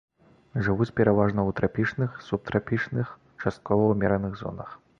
Жывуць 0.67 0.93
пераважна 0.99 1.41
ў 1.49 1.57
трапічных, 1.59 2.17
субтрапічных, 2.29 3.13
часткова 3.45 3.83
ўмераных 3.93 4.33
зонах. 4.43 4.69